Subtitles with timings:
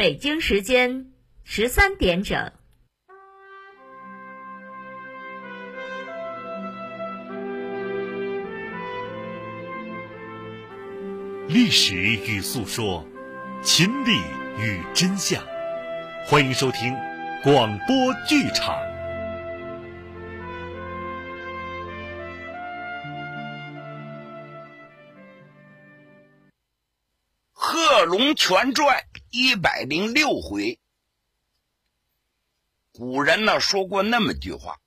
[0.00, 1.12] 北京时间
[1.44, 2.52] 十三点整。
[11.48, 13.06] 历史与诉说，
[13.62, 14.16] 秦理
[14.58, 15.44] 与真相，
[16.24, 16.96] 欢迎收听
[17.42, 18.74] 广播剧场。
[27.52, 28.96] 《贺龙全传》
[29.32, 30.80] 一百零六回，
[32.92, 34.80] 古人呢说过那么句话：“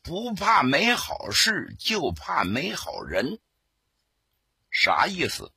[0.00, 3.40] 不怕没好事，就怕没好人。”
[4.70, 5.50] 啥意思？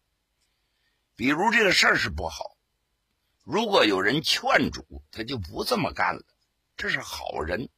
[1.16, 2.58] 比如这个事儿是不好，
[3.44, 6.24] 如果有人劝阻，他就不这么干了，
[6.76, 7.70] 这是好人；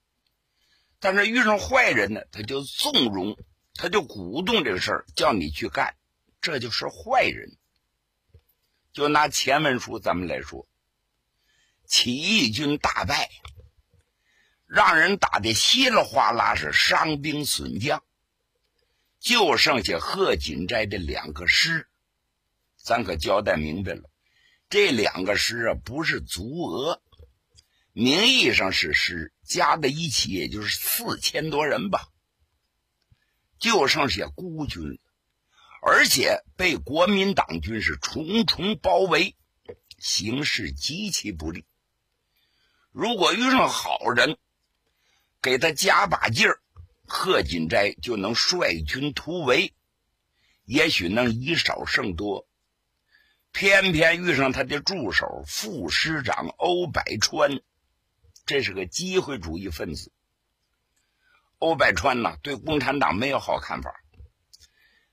[1.01, 3.37] 但是遇上坏人呢，他就纵容，
[3.73, 5.97] 他就鼓动这个事儿，叫你去干，
[6.39, 7.57] 这就是坏人。
[8.91, 10.67] 就拿前文书咱们来说，
[11.85, 13.29] 起义军大败，
[14.65, 18.03] 让人打的稀里哗啦，是伤兵损将，
[19.19, 21.87] 就剩下贺锦斋的两个师。
[22.77, 24.09] 咱可交代明白了，
[24.69, 27.01] 这两个师啊不是足额，
[27.91, 32.07] 名义上是师，加在一起也就是四千多人吧，
[33.59, 34.97] 就剩下孤军了，
[35.81, 39.35] 而且被国民党军是重重包围，
[39.97, 41.65] 形势极其不利。
[42.91, 44.37] 如果遇上好人，
[45.41, 46.59] 给他加把劲儿，
[47.07, 49.73] 贺锦斋就能率军突围，
[50.65, 52.45] 也许能以少胜多。
[53.51, 57.61] 偏偏遇上他的助手副师长欧百川，
[58.45, 60.11] 这是个机会主义分子。
[61.57, 63.91] 欧百川呢，对共产党没有好看法，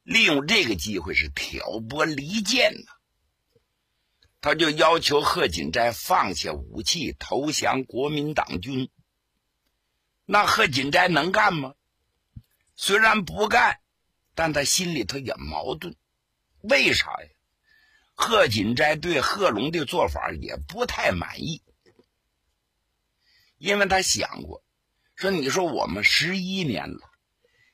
[0.06, 2.86] 利用这个机会是挑拨离间呢。
[4.40, 8.88] 他就要求贺锦斋放下武器，投降国民党军。
[10.24, 11.74] 那贺锦斋能干吗？
[12.76, 13.80] 虽然不干，
[14.36, 15.96] 但他心里头也矛盾。
[16.60, 17.28] 为啥呀？
[18.14, 21.62] 贺锦斋对贺龙的做法也不太满意，
[23.58, 24.62] 因为他想过，
[25.16, 27.10] 说你说我们十一年了，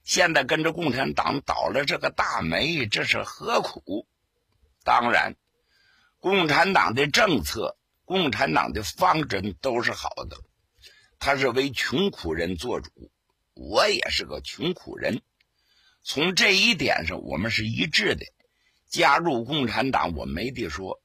[0.05, 4.07] 现在跟着共产党倒了这个大霉，这是何苦？
[4.85, 5.37] 当然，
[6.19, 10.37] 共产党的政策、共产党的方针都是好的，
[11.19, 12.91] 他是为穷苦人做主，
[13.55, 15.23] 我也是个穷苦人，
[16.03, 18.25] 从这一点上我们是一致的。
[18.89, 21.01] 加入共产党我没得说，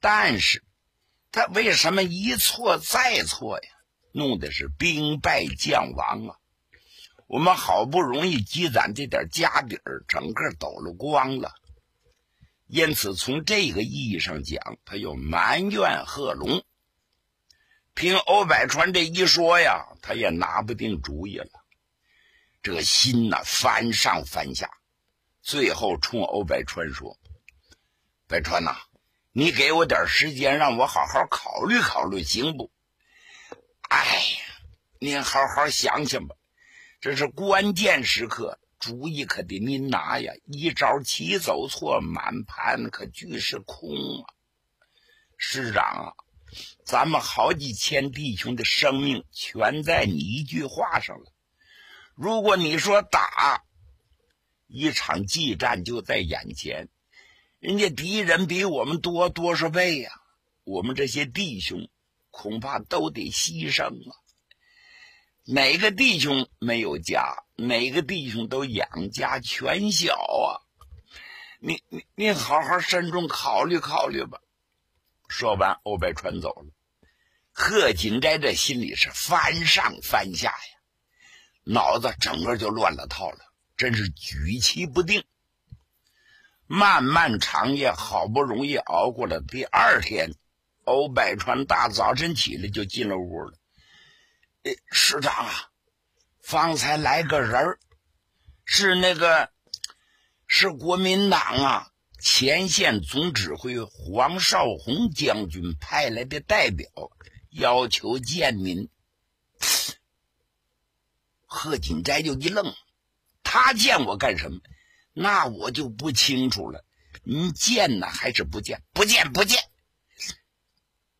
[0.00, 0.62] 但是
[1.32, 3.68] 他为什么一错再错呀？
[4.12, 6.36] 弄的是兵败将亡啊！
[7.28, 11.54] 我们好不容易积攒这点家底儿，整个抖了光了。
[12.66, 16.64] 因此，从这个意义上讲，他又埋怨贺龙。
[17.92, 21.50] 凭欧百川这一说呀，他也拿不定主意了，
[22.62, 24.70] 这个心呐翻上翻下。
[25.42, 27.18] 最后冲欧百川说
[28.26, 28.74] ：“百川呐，
[29.32, 32.70] 你给我点时间，让我好好考虑考虑，行不？
[33.90, 34.44] 哎呀，
[34.98, 36.34] 您好好想想吧，
[37.00, 40.32] 这是关键时刻，主意可得您拿呀！
[40.46, 43.90] 一招棋走错，满盘可俱是空
[44.24, 44.26] 啊！
[45.36, 46.12] 师长啊，
[46.84, 51.32] 咱们好几千弟兄的生命全在你一句话上了。
[52.16, 53.62] 如果你说打……”
[54.66, 56.88] 一场激战就在眼前，
[57.60, 60.10] 人家敌人比我们多多少倍呀！
[60.64, 61.88] 我们这些弟兄
[62.32, 64.16] 恐怕都得牺牲啊！
[65.50, 67.42] 哪个弟兄没有家？
[67.56, 70.60] 哪个弟兄都养家全小啊！
[71.58, 74.42] 你你你好好慎重考虑考虑吧。
[75.26, 76.66] 说完，欧百川走了。
[77.50, 80.78] 贺锦斋这心里是翻上翻下呀，
[81.64, 83.38] 脑子整个就乱了套了。
[83.78, 85.24] 真是举棋不定，
[86.66, 90.34] 漫漫长夜，好不容易熬过了第二天，
[90.84, 93.54] 欧百川大早晨起来就进了屋了。
[94.90, 95.70] 师长啊，
[96.40, 97.78] 方才来个人儿，
[98.64, 99.50] 是那个
[100.46, 106.88] 是国民党啊前线总指挥黄绍竑将军派来的代表，
[107.50, 108.88] 要求见您。
[111.46, 112.74] 贺锦斋就一愣。
[113.42, 114.60] 他见我干什么？
[115.14, 116.84] 那我就不清楚了。
[117.24, 118.82] 您见呢还是不见？
[118.92, 119.58] 不见，不见。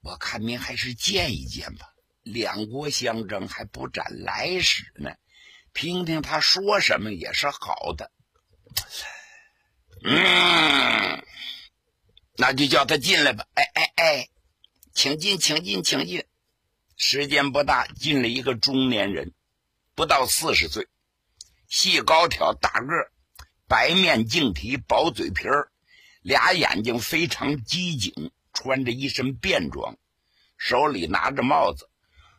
[0.01, 1.95] 我看您还是见一见吧。
[2.33, 5.11] 两国相争还不斩来使呢，
[5.73, 8.11] 听听他说什么也是好的。
[10.05, 11.25] 嗯，
[12.37, 13.47] 那就叫他进来吧。
[13.55, 14.29] 哎哎哎，
[14.93, 16.25] 请进，请进，请进。
[16.97, 19.33] 时间不大，进了一个中年人，
[19.95, 20.87] 不到四十岁，
[21.69, 23.13] 细高挑，大个儿，
[23.67, 25.71] 白面净体，薄嘴皮儿，
[26.23, 29.97] 俩眼睛非常机警，穿着一身便装，
[30.57, 31.88] 手里拿着帽子，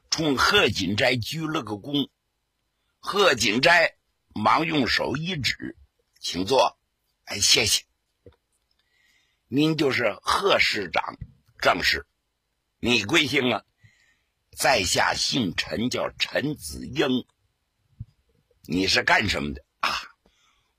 [0.09, 2.09] 冲贺锦斋鞠了个躬。
[3.00, 3.95] 贺锦斋
[4.33, 5.77] 忙用手一指，
[6.19, 6.77] 请坐。
[7.25, 7.83] 哎，谢谢。
[9.47, 11.17] 您就是贺市长，
[11.59, 12.06] 正是。
[12.79, 13.63] 你贵姓啊？
[14.57, 17.25] 在下姓陈，叫陈子英。
[18.63, 19.89] 你是干什么的啊？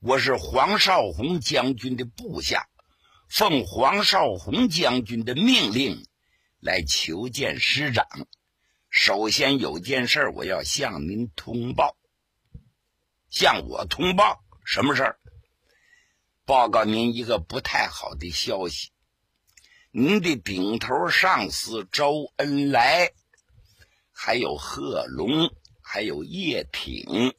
[0.01, 2.69] 我是黄绍竑将军的部下，
[3.29, 6.07] 奉黄绍竑将军的命令
[6.59, 8.07] 来求见师长。
[8.91, 11.97] 首先有件事我要向您通报。
[13.31, 15.21] 向我通报什么事儿？
[16.45, 18.91] 报告您一个不太好的消息，
[19.93, 23.13] 您的顶头上司周恩来，
[24.11, 27.37] 还有贺龙，还有叶挺，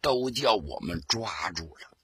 [0.00, 1.96] 都叫我们抓住了。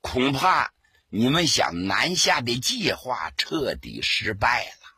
[0.00, 0.74] 恐怕
[1.08, 4.88] 你们想南下的计划彻底失败了。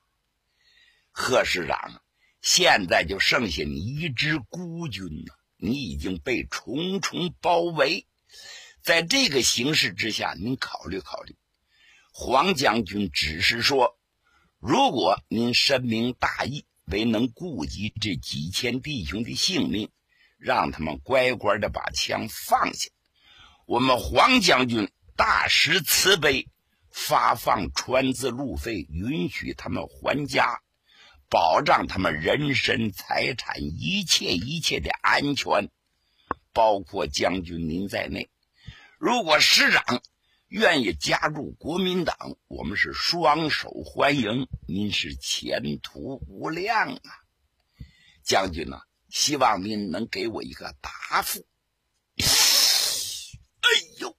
[1.11, 2.03] 贺市长，
[2.45, 5.35] 现在就剩下你一支孤军了。
[5.57, 8.07] 你已经被重重包围，
[8.83, 11.35] 在这个形势之下，您考虑考虑。
[12.13, 13.99] 黄将军只是说，
[14.59, 19.89] 如果您深明大义，为能顾及这几千弟兄的性命，
[20.37, 22.91] 让他们乖乖的把枪放下，
[23.67, 26.47] 我们黄将军大施慈悲，
[26.91, 30.61] 发放川资路费，允许他们还家。
[31.35, 35.69] 保障他们人身、财产一切一切的安全，
[36.53, 38.31] 包括将军您在内。
[38.99, 40.01] 如果师长
[40.47, 42.17] 愿意加入国民党，
[42.47, 44.47] 我们是双手欢迎。
[44.69, 47.11] 您是前途无量啊，
[48.23, 48.83] 将军呐！
[49.09, 51.45] 希望您能给我一个答复。
[52.21, 53.67] 哎
[53.99, 54.17] 呦，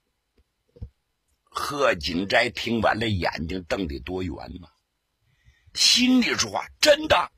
[1.45, 4.67] 贺锦斋听完了，眼睛瞪得多圆呐！
[5.75, 7.31] 心里说话：“真的？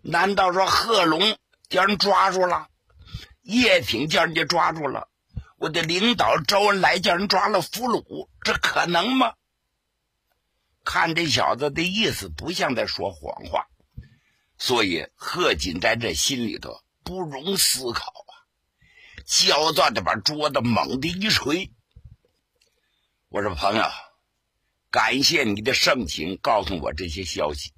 [0.00, 1.36] 难道说贺龙
[1.68, 2.68] 叫人抓住了，
[3.42, 5.08] 叶挺叫人家抓住了，
[5.58, 8.28] 我的领导周恩来叫人抓了俘虏？
[8.42, 9.34] 这可能吗？”
[10.84, 13.66] 看这小子的意思，不像在说谎话，
[14.56, 18.32] 所以贺锦在这心里头不容思考啊，
[19.26, 21.70] 焦躁的把桌子猛地一捶。
[23.28, 23.84] 我说：“朋友。”
[24.90, 27.72] 感谢你的盛情，告诉我这些消息，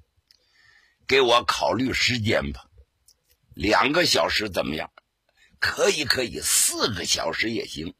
[1.07, 2.65] 给我考虑时间吧。
[3.53, 4.91] 两个小时怎么样？
[5.59, 7.93] 可以，可以，四个小时也行。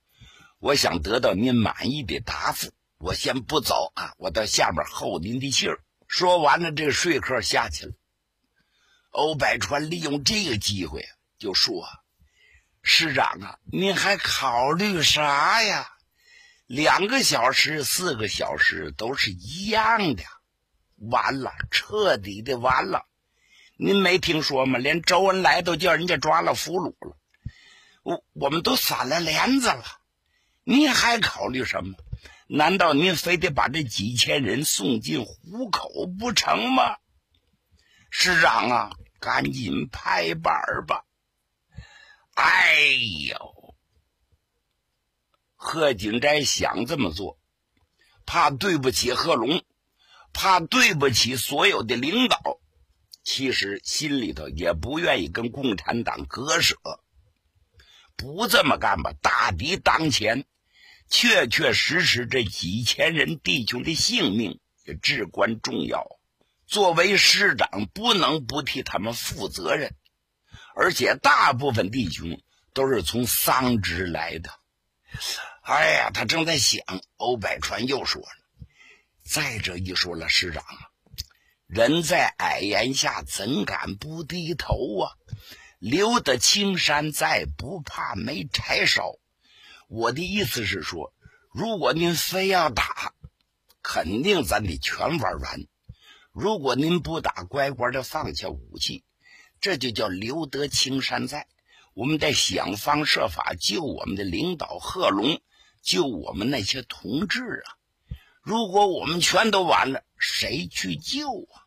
[0.59, 2.71] 我想得到您满意的答复。
[2.99, 5.83] 我先不走啊，我到下面候您的信儿。
[6.07, 7.93] 说完了，这个说客下去了。
[9.09, 11.05] 欧百川利用这个机会
[11.37, 11.85] 就说
[12.81, 15.91] ：“师长啊，您还考虑啥呀？”
[16.71, 20.23] 两个小时、四个小时都是一样的，
[20.95, 23.05] 完了，彻底的完了。
[23.75, 24.79] 您没听说吗？
[24.79, 27.17] 连周恩来都叫人家抓了俘虏了，
[28.03, 29.83] 我我们都散了帘子了，
[30.63, 31.93] 您还考虑什么？
[32.47, 36.95] 难道您非得把这几千人送进虎口不成吗？
[38.09, 40.53] 师长啊，赶紧拍板
[40.87, 41.03] 吧！
[42.35, 42.77] 哎
[43.27, 43.60] 呦！
[45.63, 47.37] 贺锦斋想这么做，
[48.25, 49.63] 怕对不起贺龙，
[50.33, 52.57] 怕对不起所有的领导，
[53.23, 56.77] 其实心里头也不愿意跟共产党割舍。
[58.17, 60.45] 不这么干吧，大敌当前，
[61.07, 66.07] 确确实实这几千人弟兄的性命也至关重要。
[66.65, 69.93] 作为师长，不能不替他们负责任，
[70.75, 72.41] 而且大部分弟兄
[72.73, 74.49] 都是从桑植来的。
[75.61, 76.83] 哎呀，他正在想，
[77.17, 78.27] 欧百川又说了
[79.23, 80.89] ：“再者一说了，师长啊，
[81.67, 85.11] 人在矮檐下，怎敢不低头啊？
[85.79, 89.17] 留得青山在，不怕没柴烧。
[89.87, 91.13] 我的意思是说，
[91.51, 93.13] 如果您非要打，
[93.81, 95.67] 肯定咱得全玩完；
[96.31, 99.03] 如果您不打，乖乖的放下武器，
[99.59, 101.47] 这就叫留得青山在。
[102.01, 105.39] 我们得想方设法救我们的领导贺龙。”
[105.83, 107.73] 救我们那些同志啊！
[108.43, 111.65] 如果我们全都完了，谁去救啊？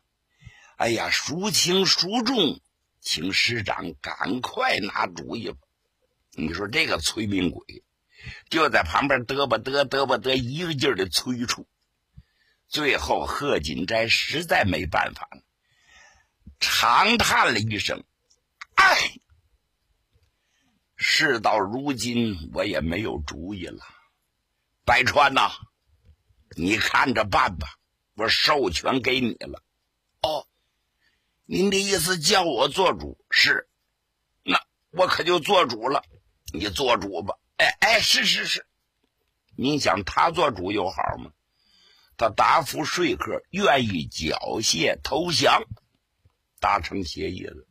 [0.77, 2.61] 哎呀，孰轻孰重，
[3.01, 5.57] 请师长赶快拿主意吧！
[6.31, 7.83] 你说这个催命鬼
[8.49, 11.67] 就在旁边嘚吧嘚嘚吧嘚，一个劲儿的催促。
[12.69, 15.41] 最后，贺锦斋实在没办法了，
[16.61, 18.05] 长叹了一声
[18.79, 18.95] ：“哎，
[21.07, 23.85] 事到如今，我也没有主意了。
[24.83, 25.51] 百川呐，
[26.57, 27.77] 你看着办吧，
[28.15, 29.63] 我授权给你了。
[30.23, 30.47] 哦，
[31.45, 33.69] 您的意思叫我做主是？
[34.41, 34.59] 那
[34.89, 36.03] 我可就做主了。
[36.51, 37.37] 你做主吧。
[37.57, 38.65] 哎哎，是是是。
[39.55, 41.31] 您想他做主有好吗？”
[42.17, 45.61] 他答复说客，愿意缴械投降，
[46.59, 47.67] 达成协议了。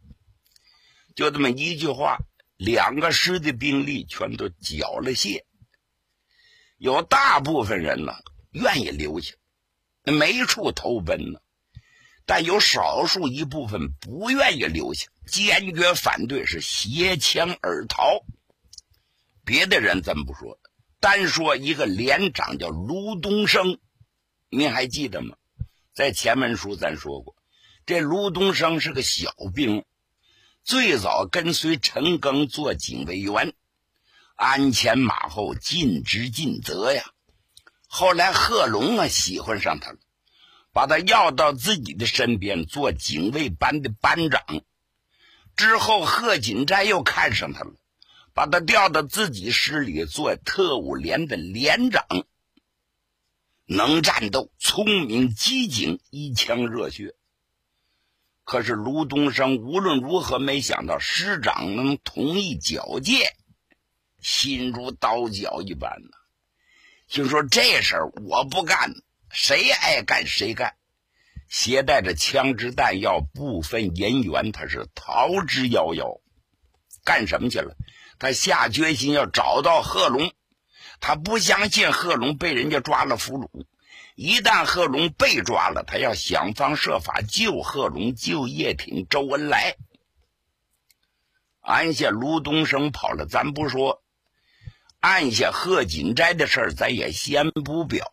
[1.17, 2.19] 就这么一句话，
[2.65, 5.45] 两个师的兵力全都缴了械。
[6.79, 8.15] 有大部分人呢
[8.51, 9.35] 愿意留下，
[10.05, 11.41] 没处投奔呢；
[12.27, 18.25] 但有少数一部分不愿意留下，坚决反对，是携枪而逃。
[19.45, 20.59] 别的人咱不说，
[21.01, 23.79] 单说一个连长叫卢东升。
[24.49, 25.37] 您还记得吗？
[25.93, 27.37] 在前文书咱说过，
[27.87, 29.85] 这卢东升是个小兵，
[30.65, 33.53] 最早跟随陈赓做警卫员，
[34.35, 37.05] 鞍前马后，尽职尽责呀。
[37.87, 39.99] 后来贺龙啊喜欢上他了，
[40.73, 44.43] 把他要到自己的身边做警卫班的班长。
[45.55, 47.75] 之后贺锦斋又看上他了，
[48.33, 52.07] 把他调到自己师里做特务连的连长。
[53.67, 57.15] 能战斗，聪明机警，一腔热血。
[58.45, 63.27] 可是卢东升无论如何没想到师长能同意缴械，
[64.21, 66.11] 心如刀绞一般呢。
[67.09, 68.95] 心说这事儿我不干，
[69.31, 70.75] 谁爱干谁干。
[71.49, 76.21] 携带着枪支弹药，不分人员，他是逃之夭夭。
[77.05, 77.77] 干什么去了？
[78.19, 80.33] 他下决心要找到贺龙。
[81.01, 83.67] 他不相信贺龙被人家抓了俘虏，
[84.15, 89.77] 一旦贺龙被抓了，他要想方设法救贺龙、救叶挺、周恩来。
[91.61, 94.03] 按下卢东升跑了，咱不说；
[95.01, 98.07] 按下贺锦斋的事儿，咱也先不表。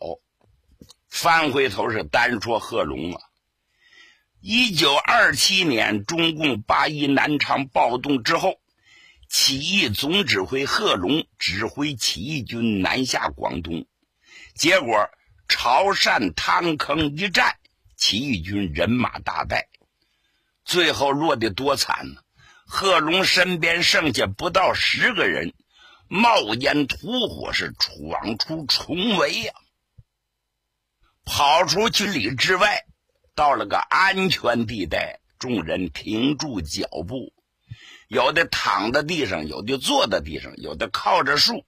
[1.08, 3.22] 翻回头是单说贺龙啊。
[4.40, 8.60] 一九二七年，中共八一南昌暴动之后。
[9.34, 13.86] 起义总指挥贺龙指挥起义军南下广东，
[14.56, 15.10] 结果
[15.52, 17.58] 潮汕汤坑一战，
[17.98, 19.68] 起义军人马大败，
[20.64, 22.22] 最后落得多惨呢？
[22.66, 25.54] 贺龙身边剩下不到十个人，
[26.08, 29.54] 冒烟吐火，是闯出重围呀，
[31.26, 32.86] 跑出去里之外，
[33.36, 37.34] 到了个安全地带，众人停住脚步。
[38.08, 41.66] 有的躺在地上，有的坐在地上，有的靠着树，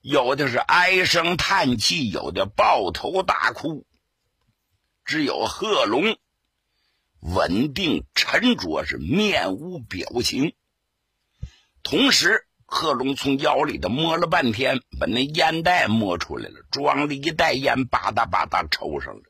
[0.00, 3.86] 有的是唉声叹气，有的抱头大哭。
[5.04, 6.16] 只有贺龙
[7.20, 10.54] 稳定沉着，是面无表情。
[11.82, 19.22] 同时，贺龙从腰里头摸了半天，把那烟袋摸出来了，装了一袋烟，吧嗒吧嗒抽上了。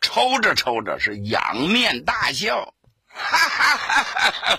[0.00, 2.74] 抽着抽着，是仰面大笑。
[3.06, 4.58] 哈哈哈哈哈！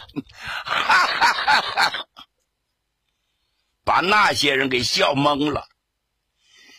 [0.63, 2.07] 哈哈哈哈哈！
[3.86, 5.68] 把那些人给笑懵了。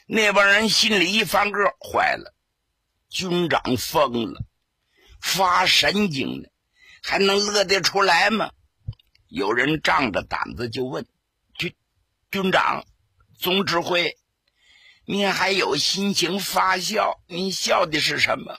[0.07, 2.35] 那帮人心里一翻个，坏了，
[3.09, 4.41] 军长疯了，
[5.21, 6.49] 发神经呢，
[7.03, 8.51] 还能乐得出来吗？
[9.29, 11.07] 有人仗着胆子就问
[11.59, 11.75] ：“军
[12.31, 12.85] 军长，
[13.39, 14.17] 总指挥，
[15.05, 17.21] 您还有心情发笑？
[17.27, 18.57] 您笑的是什么？”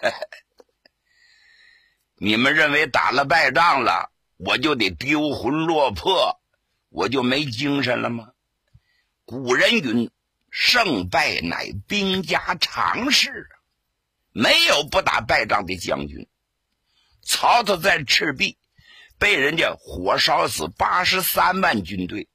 [2.20, 6.40] 你们认为打了败仗了，我就得丢魂落魄，
[6.88, 8.32] 我就没精神了吗？
[9.24, 10.10] 古人云
[10.50, 13.48] ：“胜败乃兵家常事。”
[14.32, 16.28] 没有不打败仗的将军。
[17.22, 18.56] 曹操在赤壁
[19.18, 22.28] 被人家火烧死八十三万军队，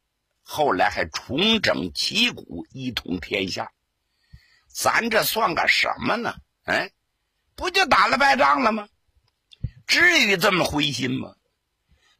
[0.44, 3.72] 后来还重整旗鼓，一统天下。
[4.68, 6.36] 咱这算个什么呢？
[6.66, 6.92] 哎，
[7.56, 8.88] 不就打了败仗了吗？
[9.88, 11.34] 至于这么灰心吗？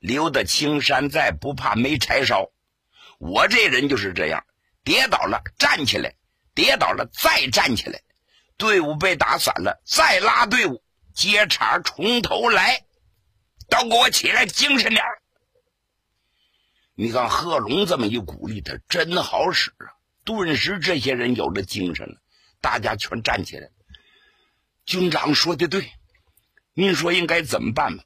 [0.04, 2.52] 留得青山在，不怕没柴烧。
[3.20, 4.46] 我这人就是这样，
[4.84, 6.16] 跌倒了站起来，
[6.54, 8.02] 跌倒了再站起来。
[8.58, 10.84] 队伍被打散了，再拉队伍，
[11.14, 12.84] 接茬从头来。
[13.70, 15.02] 都给我起来，精神点
[16.96, 19.88] 你看贺龙这么一鼓励，他真好使啊！
[20.26, 22.16] 顿时这些人有了精神了，
[22.60, 23.70] 大家全站起来。
[24.86, 25.90] 军长说的对。
[26.74, 28.04] 您说应该怎么办吧？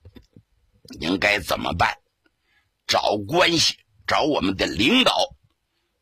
[0.99, 1.97] 应该怎么办？
[2.87, 5.35] 找关系，找我们的领导。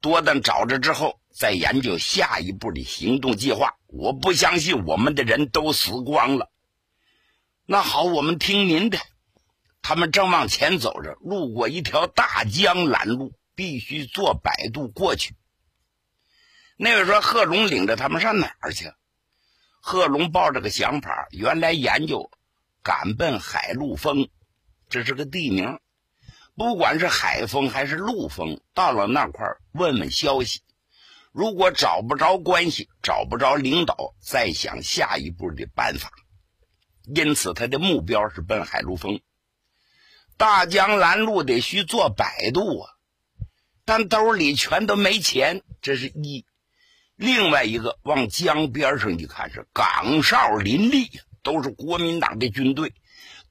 [0.02, 3.76] 多等找着之后，再研究下一步的行动计划。
[3.88, 6.52] 我不相信我们的人都死光了。
[7.66, 9.00] 那好，我们听您的。
[9.82, 15.36] 他们正往前走着，路过一条大江拦路，必须坐摆渡过去。
[16.78, 18.92] 那位说：“贺龙领着他们上哪儿去？”
[19.82, 22.32] 贺龙抱着个想法，原来研究
[22.84, 24.28] 赶奔海陆丰，
[24.96, 25.78] 这是个地名。
[26.56, 30.62] 不管是海丰还是陆丰，到了那块问问消息。
[31.34, 36.14] 如果找不着关系，找不着领导，再想下一步的办法。
[37.14, 39.20] 因此，他的目标是奔海陆丰。
[40.38, 42.90] 大江拦路得需做摆渡啊，
[43.84, 46.46] 但兜里全都没钱，这是一。
[47.18, 51.10] 另外一个往江边上一看，是岗哨林立，
[51.44, 52.94] 都是国民党的军队，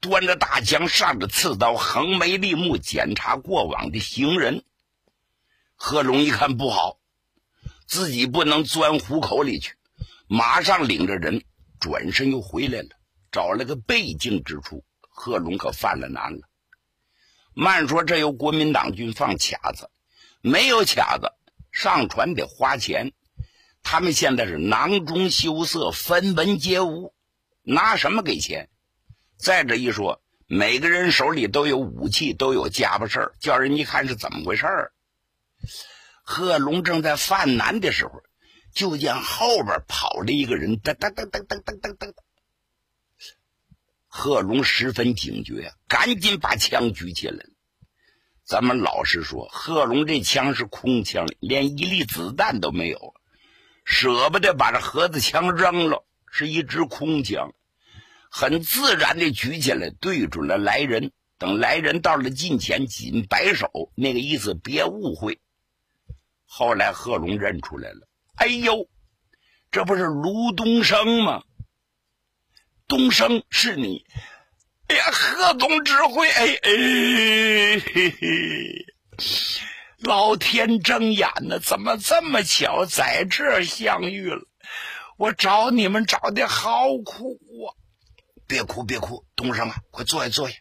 [0.05, 4.63] 端着大枪，上着刺刀，横眉立目检查过往的行人。
[5.77, 6.99] 贺龙一看不好。
[7.87, 9.75] 自己不能钻虎口里去，
[10.27, 11.43] 马上领着人
[11.81, 12.89] 转身又回来了，
[13.33, 14.85] 找了个背景之处。
[15.01, 16.49] 贺龙可犯了难了。
[17.55, 19.91] 慢说这有国民党军放卡子，
[20.43, 21.33] 没有卡子
[21.73, 23.13] 上船得花钱。
[23.83, 27.15] 他们现在是囊中羞涩，分文皆无，
[27.63, 28.69] 拿什么给钱？
[29.45, 34.93] 再者一说，每个人手里都有武器，都有家伙事儿，叫人一看是怎么回事儿。
[36.23, 38.23] 贺龙正在犯难的时候，
[38.75, 42.15] 就见后边跑了一个人，噔噔噔噔噔噔噔噔。
[44.07, 47.45] 贺龙十分警觉，赶紧把枪举起来。
[48.47, 53.15] 咱们老实说，贺龙这枪是空枪，连一粒子弹都没有，
[53.85, 57.53] 舍不得把这盒子枪扔了，是一支空枪，
[58.37, 61.13] 很自然的举起来，对准了来人。
[61.39, 65.41] 等来人到了近前，紧摆手，那个意思别误会。
[66.45, 68.89] 后来贺龙认出来了，哎呦，
[69.71, 71.45] 这不是卢东升吗？
[72.89, 74.05] 东升是你，
[74.89, 78.87] 哎呀，贺总指挥，哎哎，嘿嘿，
[80.01, 84.43] 老天睁眼呢，怎么这么巧在这相遇了？
[85.19, 87.79] 我找你们找的好苦啊！
[88.55, 90.55] 别哭别哭，东升啊，快坐下坐下，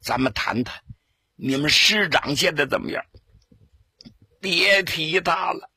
[0.00, 0.84] 咱们谈谈，
[1.34, 3.04] 你们师长现在怎么样？
[4.40, 5.68] 别提他了，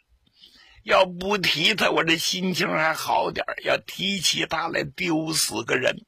[0.83, 6.05] 要不提他，我这心情还好点要提起他来，丢死个人。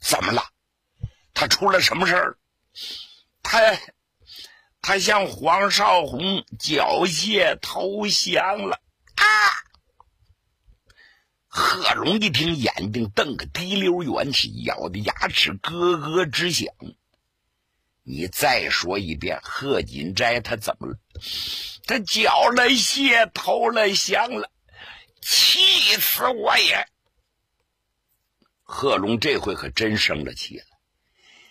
[0.00, 0.42] 怎么了？
[1.34, 2.38] 他出了什么事儿？
[3.42, 3.78] 他
[4.80, 8.80] 他向黄少红缴械投降了
[9.16, 9.26] 啊！
[11.54, 16.66] 贺龙一听，眼睛瞪个滴溜圆，起咬的牙齿咯咯直响。
[18.02, 20.96] 你再说一遍，贺锦斋他怎么了？
[21.84, 24.50] 他缴了械，投了降了，
[25.20, 25.60] 气
[26.00, 26.88] 死我也！
[28.62, 30.64] 贺龙这回可真生了气了，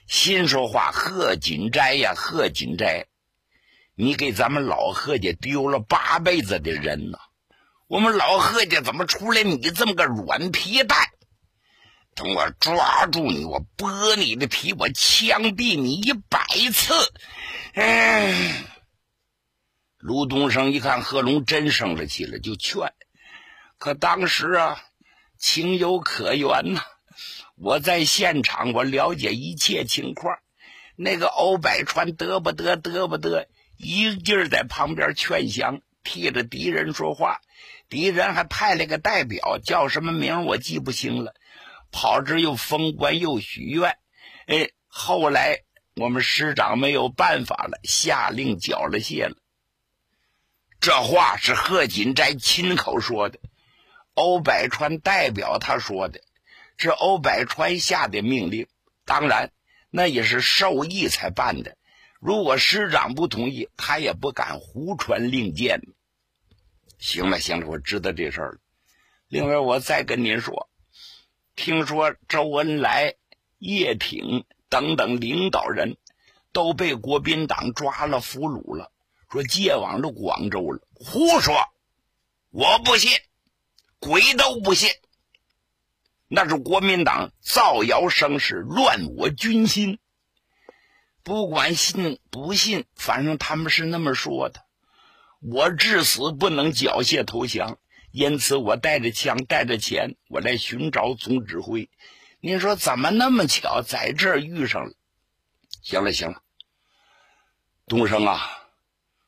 [0.08, 3.06] 心说话：贺锦斋呀，贺锦斋，
[3.94, 7.20] 你给咱们老贺家丢了八辈子的人呐！
[7.92, 10.98] 我们老贺家怎么出来你这么个软皮蛋？
[12.16, 16.40] 等我抓住你，我剥你的皮，我枪毙你一百
[16.74, 16.94] 次！
[17.74, 18.64] 嗯。
[19.98, 22.94] 卢东升一看贺龙真生了气了，就劝。
[23.78, 24.82] 可当时啊，
[25.38, 26.82] 情有可原呐。
[27.58, 30.38] 我在现场，我了解一切情况。
[30.96, 37.40] 那个欧百川得不得得不得，一劲儿在旁边劝降，替着敌人说话。
[37.90, 41.34] 敌人还派了个代表，叫什么名我记不清了。
[41.92, 43.98] 跑这又封官又许愿。
[44.48, 45.60] 哎，后来
[45.96, 49.36] 我们师长没有办法了，下令缴了械了。
[50.80, 53.40] 这话是贺锦斋亲口说的，
[54.14, 56.22] 欧百川代表他说的，
[56.78, 58.68] 是欧百川下的命令。
[59.06, 59.52] 当然，
[59.90, 61.78] 那也是授意才办的。
[62.22, 65.82] 如果师长不同意，他也不敢胡传令箭。
[67.00, 68.60] 行了，行了，我知道这事儿了。
[69.28, 70.70] 另外，我再跟您说，
[71.56, 73.16] 听说周恩来、
[73.58, 75.98] 叶挺等等领导人
[76.52, 78.92] 都被国民党抓了俘虏了。
[79.32, 81.56] 说借往了广州了，胡说！
[82.52, 83.10] 我不信，
[83.98, 84.92] 鬼都不信。
[86.28, 89.98] 那是国民党造谣生事，乱我军心。
[91.24, 94.64] 不管信不信，反正他们是那么说的。
[95.40, 97.78] 我至死不能缴械投降，
[98.12, 101.90] 因此我带着枪，带着钱，我来寻找总指挥。
[102.40, 104.94] 您说怎么那么巧，在这儿遇上了？
[105.82, 106.42] 行了，行了，
[107.88, 108.40] 东升啊！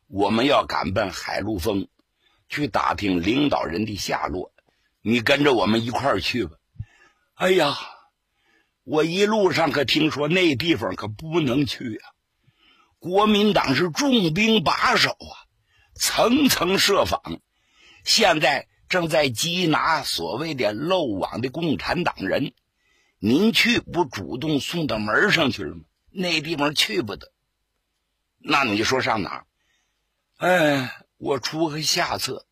[0.08, 1.88] 我们要赶奔海陆丰，
[2.50, 4.52] 去打听领导人的下落。
[5.02, 6.58] 你跟着我们一块儿去吧。
[7.34, 7.76] 哎呀，
[8.84, 12.04] 我一路上可听说那地方可不能去啊！
[13.00, 15.34] 国民党是重兵把守啊，
[15.96, 17.40] 层层设防，
[18.04, 22.54] 现在正在缉拿所谓的漏网的共产党人。
[23.20, 25.84] 您去不主动送到门上去了吗？
[26.12, 27.32] 那地方去不得。
[28.38, 29.46] 那你说上哪？
[30.36, 32.46] 哎，我出个下策，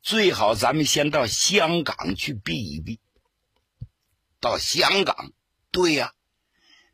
[0.00, 3.00] 最好咱们先到香港去避一避。
[4.38, 5.32] 到香港，
[5.76, 6.14] 对呀，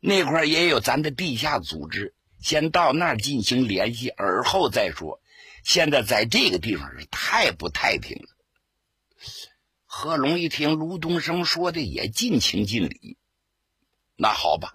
[0.01, 5.21] 那块也有咱的地下组织，先到那儿进行联系，而后再说。
[5.63, 8.27] 现在在这个地方是太不太平了。
[9.85, 13.17] 贺龙一听卢东升说的也尽情尽理，
[14.17, 14.73] 那好吧。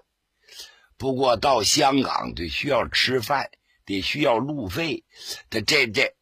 [0.96, 3.50] 不过到香港得需要吃饭，
[3.84, 5.04] 得需要路费，
[5.50, 6.14] 这这这，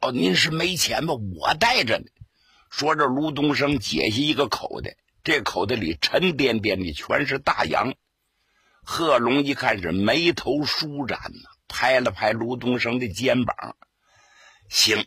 [0.00, 1.14] 哦，您是没钱吧？
[1.14, 2.06] 我带着呢。
[2.68, 4.96] 说着，卢东升解下一个口袋，
[5.28, 7.92] 这口袋里沉甸甸的全是大洋。
[8.82, 13.76] 贺龙一看是眉头舒展呐，拍了拍卢东升的肩膀，
[14.70, 15.06] 行。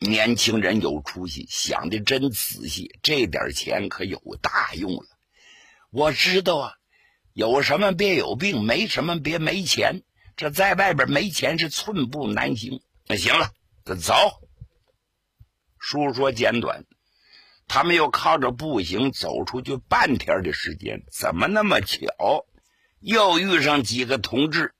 [0.00, 2.98] 年轻人有出息，想的真仔细。
[3.00, 5.06] 这点钱可有大用了。
[5.92, 6.72] 我知道啊，
[7.32, 10.02] 有什么别有病，没什么别没钱。
[10.34, 12.82] 这在外边没钱是寸步难行。
[13.06, 13.52] 那行了，
[14.00, 14.14] 走。
[15.78, 16.86] 书说简短，
[17.72, 22.44] 他们又靠着步行走出去半天的时间，怎么那么巧，
[22.98, 24.74] 又遇上几个同志？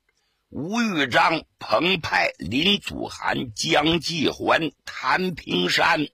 [0.48, 6.08] 吴玉章、彭湃、林祖涵、江继环、谭平山。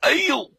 [0.00, 0.50] 哎呦，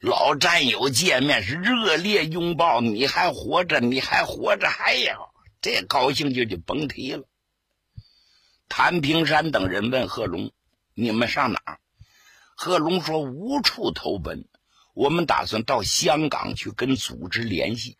[0.00, 5.16] 老战友见面是热烈拥抱，你还活着，你还活着，哎呀，
[5.62, 7.24] 这高兴就就甭提了。
[8.68, 10.52] 谭平山等人问贺龙
[10.92, 11.78] ：“你们上哪儿？”
[12.64, 14.44] 贺龙说：“无处投奔，
[14.94, 17.96] 我们打算到香港去跟组织联系。”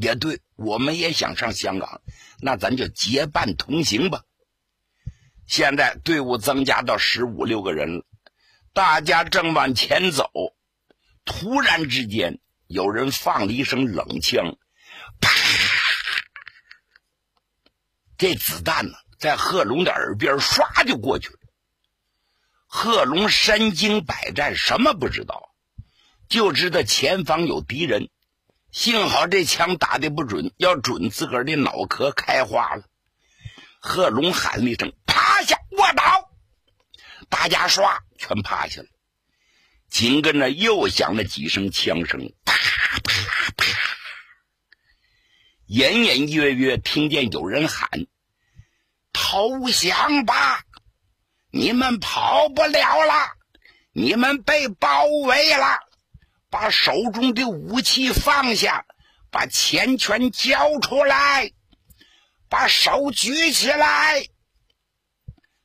[0.00, 2.00] 也对，我们也想上香港，
[2.40, 4.22] 那咱就结伴同行吧。
[5.48, 8.04] 现在队伍增加到十五六个人了，
[8.72, 10.30] 大家正往前走，
[11.24, 14.56] 突然之间有人放了一声冷枪，
[15.20, 15.28] 啪！
[18.16, 21.37] 这子弹呢，在贺龙的耳边唰就过去了。
[22.80, 25.52] 贺龙身经百战，什么不知道，
[26.28, 28.08] 就知道前方有敌人。
[28.70, 32.84] 幸好这枪打的不准，要准自个儿的脑壳开花了。
[33.80, 36.30] 贺龙喊了一声：“趴下，卧倒！”
[37.28, 38.86] 大家唰全趴下了。
[39.90, 42.54] 紧跟着又响了几声枪声，啪
[43.02, 43.66] 啪啪，
[45.66, 47.90] 隐隐约约听见有人喊
[49.12, 50.62] ：“投降吧！
[51.50, 53.14] 你们跑不了了，
[53.92, 55.80] 你们被包围了。”
[56.50, 58.86] 把手中的武器放下，
[59.30, 61.52] 把钱权交出来，
[62.48, 64.26] 把手举起来。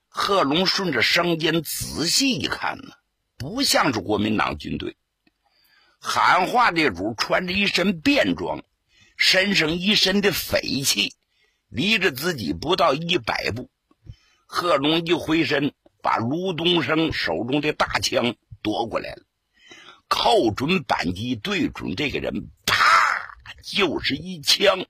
[0.09, 2.95] 贺龙顺着声音仔细一看呢，
[3.37, 4.97] 不像是国民党军队。
[5.99, 8.61] 喊话的主穿着一身便装，
[9.15, 11.15] 身上一身的匪气，
[11.69, 13.69] 离着自己不到一百步。
[14.55, 19.23] 贺龙一回身，把卢东升手中的大枪夺过来了。
[20.07, 22.75] 扣准扳机，对准这个人，啪，
[23.63, 24.85] 就是一枪。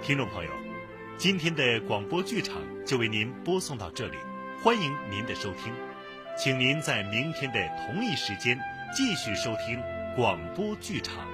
[0.00, 0.50] 听众朋友，
[1.18, 2.54] 今天的广播剧场
[2.86, 4.16] 就为您播送到这里，
[4.62, 5.74] 欢迎您的收听，
[6.38, 8.56] 请您在明天的同一时间
[8.94, 9.82] 继续收听
[10.14, 11.33] 广播剧场。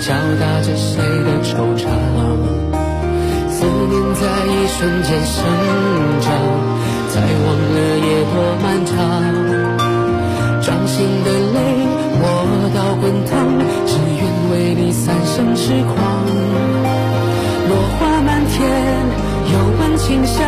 [0.00, 1.84] 敲打着谁的惆怅。
[3.48, 5.36] 思念在一瞬间生
[6.20, 6.26] 长，
[7.10, 8.94] 才忘了夜多漫长。
[10.60, 11.56] 掌心的泪
[12.20, 12.24] 握
[12.74, 13.32] 到滚烫，
[13.86, 15.96] 只愿为你三生痴狂。
[17.68, 18.56] 落花满天，
[19.52, 20.44] 又闻清香，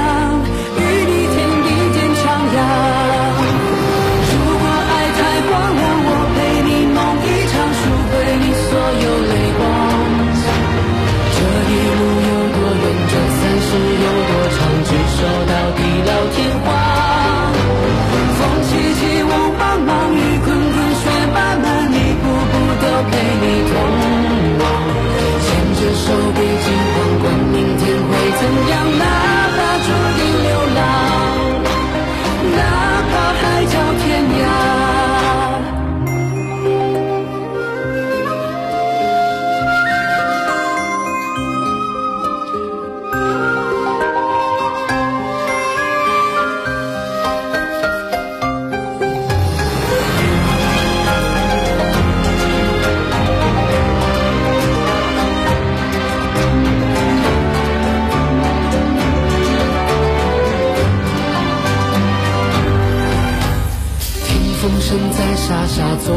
[65.79, 66.11] 下作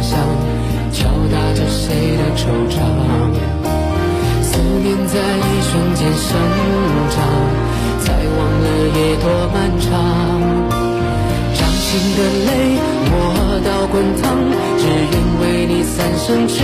[0.00, 0.16] 响，
[0.90, 2.80] 敲打着谁的惆怅？
[4.40, 6.32] 思念在一瞬间生
[7.10, 7.14] 长，
[8.00, 9.84] 才忘了夜多漫长。
[11.52, 12.48] 掌心的泪
[13.10, 13.12] 磨
[13.66, 14.24] 到滚烫，
[14.78, 16.54] 只愿为你三生痴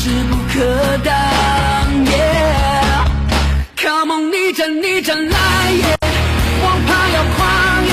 [0.00, 1.12] 势不可挡
[2.06, 2.14] 耶
[3.76, 5.98] come on 逆战逆战来也
[6.62, 7.92] 王牌要狂野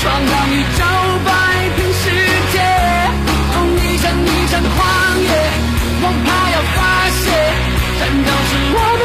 [0.00, 0.82] 闯荡宇宙
[1.26, 1.28] 摆
[1.76, 2.04] 平世
[2.52, 2.56] 界。
[3.54, 4.76] oh 逆战逆战狂
[5.20, 5.30] 野
[6.02, 6.76] 王牌要发
[7.10, 7.22] 泄。
[8.00, 8.95] 战斗是我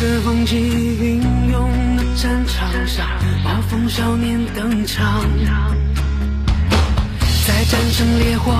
[0.00, 3.06] 在风起云涌的战场上，
[3.44, 5.22] 暴风少年登场，
[7.46, 8.52] 在战胜烈火。